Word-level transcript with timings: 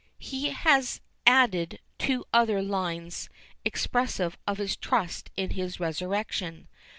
He 0.17 0.49
has 0.49 0.99
added 1.27 1.77
two 1.99 2.25
other 2.33 2.59
lines 2.63 3.29
expressive 3.63 4.35
of 4.47 4.57
his 4.57 4.75
trust 4.75 5.29
in 5.37 5.51
his 5.51 5.79
resurrection. 5.79 6.67